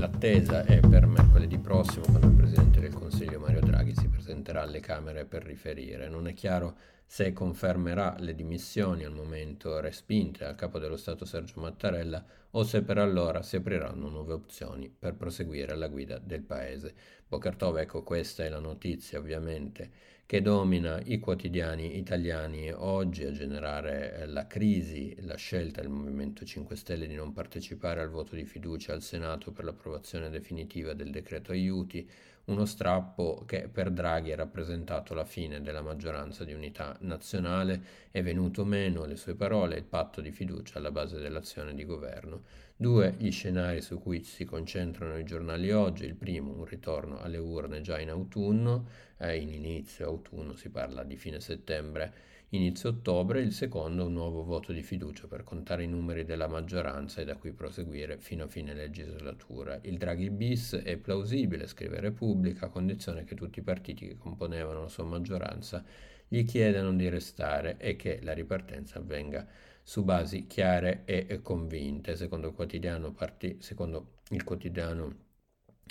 [0.00, 4.80] L'attesa è per mercoledì prossimo quando il Presidente del Consiglio Mario Draghi si presenterà alle
[4.80, 6.08] Camere per riferire.
[6.08, 6.74] Non è chiaro
[7.12, 12.82] se confermerà le dimissioni al momento respinte al capo dello Stato Sergio Mattarella o se
[12.82, 16.94] per allora si apriranno nuove opzioni per proseguire alla guida del Paese.
[17.26, 19.90] Bocartov, ecco questa è la notizia ovviamente
[20.24, 26.44] che domina i quotidiani italiani oggi a generare eh, la crisi, la scelta del Movimento
[26.44, 31.10] 5 Stelle di non partecipare al voto di fiducia al Senato per l'approvazione definitiva del
[31.10, 32.08] decreto aiuti,
[32.44, 38.22] uno strappo che per Draghi ha rappresentato la fine della maggioranza di unità nazionale, è
[38.22, 42.42] venuto meno, le sue parole, il patto di fiducia alla base dell'azione di governo.
[42.76, 47.36] Due, gli scenari su cui si concentrano i giornali oggi, il primo un ritorno alle
[47.36, 48.86] urne già in autunno,
[49.18, 52.12] eh, in inizio autunno si parla di fine settembre,
[52.50, 57.20] inizio ottobre, il secondo un nuovo voto di fiducia per contare i numeri della maggioranza
[57.20, 59.78] e da qui proseguire fino a fine legislatura.
[59.82, 64.80] Il Draghi bis è plausibile, scrive Repubblica, a condizione che tutti i partiti che componevano
[64.80, 65.84] la sua maggioranza
[66.32, 69.44] gli chiedano di restare e che la ripartenza avvenga
[69.82, 72.14] su basi chiare e convinte.
[72.14, 75.12] Secondo il quotidiano, parti- secondo il, quotidiano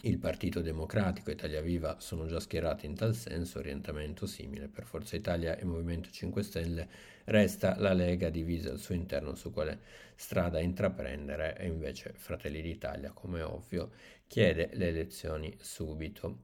[0.03, 4.69] il Partito Democratico e Italia Viva sono già schierati in tal senso, orientamento simile.
[4.69, 6.87] Per Forza Italia e Movimento 5 Stelle
[7.25, 9.81] resta la Lega divisa al suo interno su quale
[10.15, 13.91] strada intraprendere e invece Fratelli d'Italia, come ovvio,
[14.25, 16.43] chiede le elezioni subito.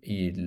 [0.00, 0.46] Il,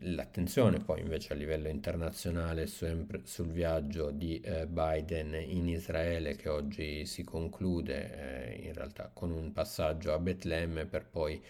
[0.00, 6.50] l'attenzione poi invece a livello internazionale sempre sul viaggio di eh, Biden in Israele che
[6.50, 11.42] oggi si conclude eh, in realtà con un passaggio a Betlemme per poi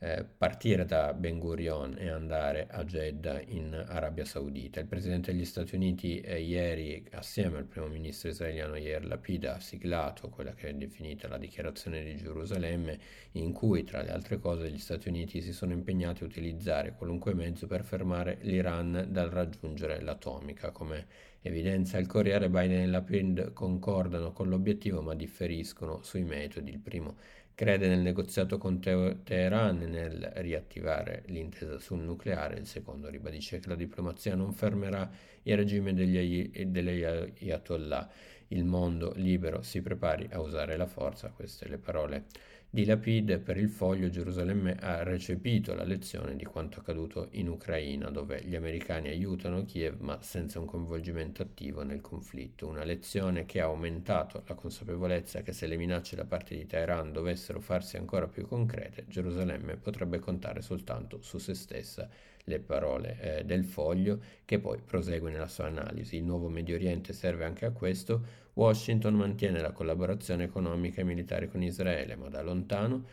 [0.00, 4.78] eh, partire da Ben Gurion e andare a Jeddah in Arabia Saudita.
[4.78, 9.58] Il presidente degli Stati Uniti eh, ieri, assieme al primo ministro israeliano Yair Lapid, ha
[9.58, 12.98] siglato quella che è definita la dichiarazione di Gerusalemme,
[13.32, 17.34] in cui, tra le altre cose, gli Stati Uniti si sono impegnati a utilizzare qualunque
[17.34, 20.70] mezzo per fermare l'Iran dal raggiungere l'atomica.
[20.70, 21.06] Come
[21.42, 26.70] evidenzia il Corriere, Biden e Lapid concordano con l'obiettivo ma differiscono sui metodi.
[26.70, 27.16] Il primo
[27.58, 33.74] crede nel negoziato con Teheran nel riattivare l'intesa sul nucleare, il secondo ribadisce che la
[33.74, 35.10] diplomazia non fermerà
[35.42, 38.08] il regime degli, degli ayatollah.
[38.48, 42.24] Il mondo libero si prepari a usare la forza, queste le parole
[42.70, 48.10] di Lapid per il foglio Gerusalemme ha recepito la lezione di quanto accaduto in Ucraina,
[48.10, 52.66] dove gli americani aiutano Kiev ma senza un coinvolgimento attivo nel conflitto.
[52.66, 57.10] Una lezione che ha aumentato la consapevolezza che se le minacce da parte di Teheran
[57.10, 62.06] dovessero farsi ancora più concrete, Gerusalemme potrebbe contare soltanto su se stessa
[62.48, 66.16] le parole eh, del foglio, che poi prosegue nella sua analisi.
[66.16, 68.46] Il nuovo Medio Oriente serve anche a questo.
[68.54, 73.04] Washington mantiene la collaborazione economica e militare con Israele, ma da lontano,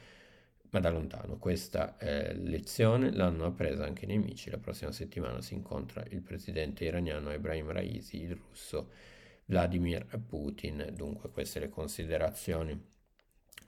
[0.71, 1.37] ma da lontano.
[1.37, 4.49] Questa eh, lezione l'hanno appresa anche i nemici.
[4.49, 8.89] La prossima settimana si incontra il presidente iraniano Ebrahim Raisi, il russo
[9.45, 10.91] Vladimir Putin.
[10.93, 12.93] Dunque queste le considerazioni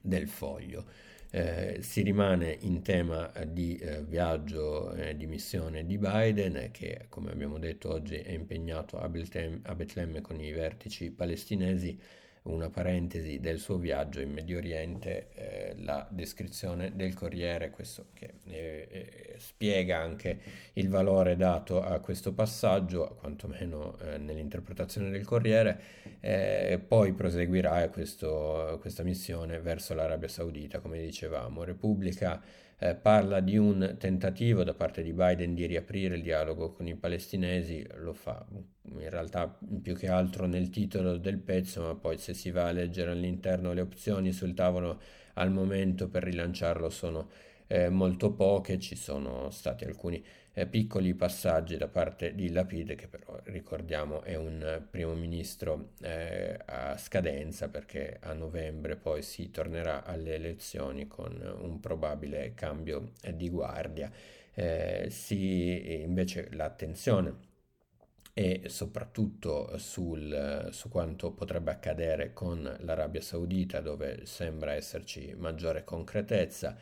[0.02, 0.86] del foglio.
[1.30, 7.32] Eh, si rimane in tema di eh, viaggio eh, di missione di Biden che come
[7.32, 12.00] abbiamo detto oggi è impegnato a, Betlemme, a Betlemme con i vertici palestinesi
[12.48, 18.34] una parentesi del suo viaggio in Medio Oriente, eh, la descrizione del Corriere, questo che
[18.46, 20.40] eh, eh, spiega anche
[20.74, 25.80] il valore dato a questo passaggio, quantomeno eh, nell'interpretazione del Corriere,
[26.20, 31.64] eh, poi proseguirà questo, questa missione verso l'Arabia Saudita, come dicevamo.
[31.64, 32.42] Repubblica
[32.80, 36.96] eh, parla di un tentativo da parte di Biden di riaprire il dialogo con i
[36.96, 42.34] palestinesi, lo fa in realtà più che altro nel titolo del pezzo, ma poi se
[42.34, 45.02] si va a leggere all'interno le opzioni sul tavolo
[45.34, 47.30] al momento per rilanciarlo sono
[47.68, 50.24] eh, molto poche, ci sono stati alcuni
[50.54, 56.58] eh, piccoli passaggi da parte di Lapid, che però ricordiamo è un primo ministro eh,
[56.66, 63.50] a scadenza perché a novembre poi si tornerà alle elezioni con un probabile cambio di
[63.50, 64.12] guardia.
[64.54, 67.46] Eh, si, invece l'attenzione
[68.34, 76.78] e soprattutto sul, su quanto potrebbe accadere con l'Arabia Saudita dove sembra esserci maggiore concretezza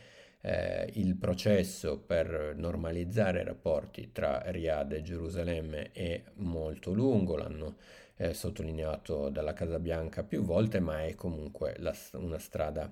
[0.46, 7.78] eh, il processo per normalizzare i rapporti tra Riyadh e Gerusalemme è molto lungo, l'hanno
[8.16, 12.88] eh, sottolineato dalla Casa Bianca più volte, ma è comunque la, una strada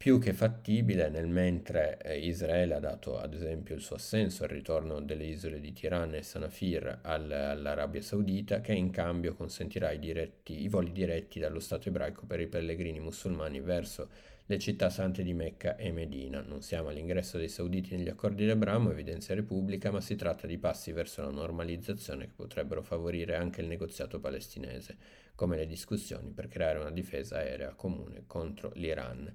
[0.00, 4.48] più che fattibile, nel mentre eh, Israele ha dato ad esempio il suo assenso al
[4.48, 9.98] ritorno delle isole di Tiran e Sanafir al, all'Arabia Saudita, che in cambio consentirà i,
[9.98, 14.08] diretti, i voli diretti dallo Stato ebraico per i pellegrini musulmani verso
[14.46, 16.40] le città sante di Mecca e Medina.
[16.40, 20.56] Non siamo all'ingresso dei sauditi negli accordi di Abramo, evidenzia Repubblica, ma si tratta di
[20.56, 24.96] passi verso la normalizzazione che potrebbero favorire anche il negoziato palestinese,
[25.34, 29.30] come le discussioni per creare una difesa aerea comune contro l'Iran.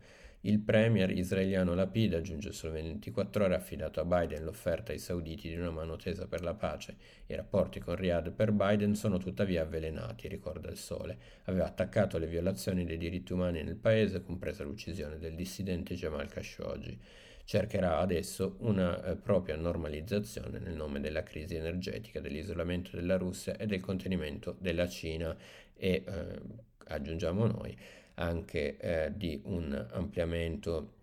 [0.47, 5.55] Il premier israeliano Lapid aggiunge solo 24 ore affidato a Biden l'offerta ai sauditi di
[5.55, 6.97] una mano tesa per la pace.
[7.25, 11.17] I rapporti con Riyadh per Biden sono tuttavia avvelenati, ricorda il Sole.
[11.45, 16.95] Aveva attaccato le violazioni dei diritti umani nel paese, compresa l'uccisione del dissidente Jamal Khashoggi.
[17.43, 23.65] Cercherà adesso una eh, propria normalizzazione nel nome della crisi energetica, dell'isolamento della Russia e
[23.65, 25.35] del contenimento della Cina
[25.73, 26.41] e, eh,
[26.87, 27.75] aggiungiamo noi,
[28.15, 30.93] anche eh, di un ampliamento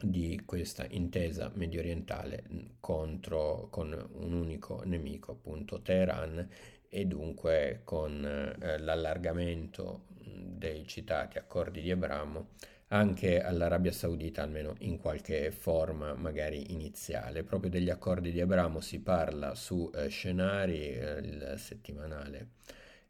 [0.00, 2.44] di questa intesa medio orientale
[2.80, 6.48] contro, con un unico nemico, appunto Teheran,
[6.88, 12.48] e dunque con eh, l'allargamento dei citati accordi di Abramo
[12.88, 17.42] anche all'Arabia Saudita, almeno in qualche forma magari iniziale.
[17.42, 22.50] Proprio degli accordi di Abramo si parla su eh, scenari, eh, il settimanale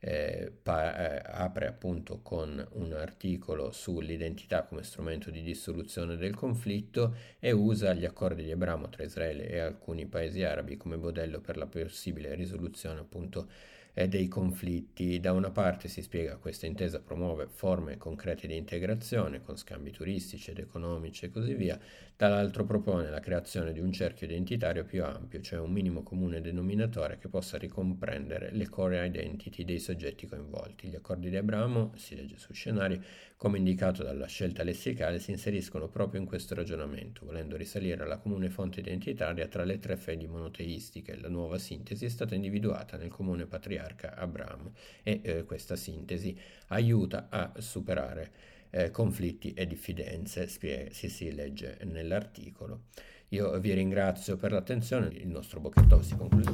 [0.07, 7.15] eh, pa- eh, apre appunto con un articolo sull'identità come strumento di dissoluzione del conflitto
[7.39, 11.57] e usa gli accordi di Abramo tra Israele e alcuni paesi arabi come modello per
[11.57, 13.49] la possibile risoluzione appunto
[13.95, 15.21] e dei conflitti.
[15.21, 20.51] Da una parte si spiega questa intesa promuove forme concrete di integrazione con scambi turistici
[20.51, 21.79] ed economici e così via,
[22.17, 27.19] dall'altro propone la creazione di un cerchio identitario più ampio, cioè un minimo comune denominatore
[27.19, 30.89] che possa ricomprendere le core identity dei soggetti coinvolti.
[30.89, 33.01] Gli accordi di Abramo, si legge su scenari,
[33.45, 38.49] come indicato dalla scelta lessicale, si inseriscono proprio in questo ragionamento, volendo risalire alla comune
[38.49, 41.21] fonte identitaria tra le tre fedi monoteistiche.
[41.21, 46.35] La nuova sintesi è stata individuata nel comune patriarca Abramo e eh, questa sintesi
[46.69, 48.33] aiuta a superare
[48.71, 52.85] eh, conflitti e diffidenze, spie- si, si legge nell'articolo.
[53.29, 56.49] Io vi ringrazio per l'attenzione, il nostro bocchetto si conclude,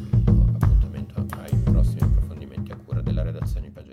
[0.59, 3.90] appuntamento ai prossimi approfondimenti a cura della redazione Pagina.